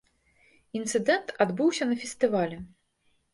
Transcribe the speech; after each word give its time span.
Інцыдэнт 0.79 1.27
адбыўся 1.45 1.83
на 1.91 1.95
фестывалі. 2.05 2.57